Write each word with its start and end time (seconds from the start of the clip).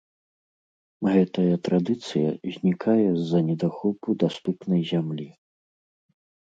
Гэтая 1.13 1.55
традыцыя 1.67 2.29
знікае 2.57 3.07
з-за 3.21 3.39
недахопу 3.51 4.19
даступнай 4.27 4.81
зямлі. 4.95 5.29